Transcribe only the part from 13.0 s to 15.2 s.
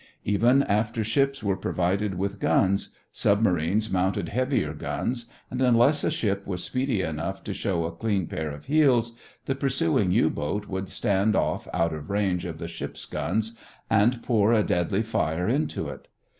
guns and pour a deadly